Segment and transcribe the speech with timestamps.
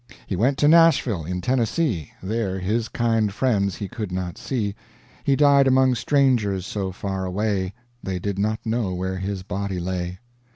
[0.25, 4.73] He went to Nashville, in Tennessee, There his kind friends he could not see;
[5.23, 10.17] He died among strangers, so far away, They did not know where his body lay.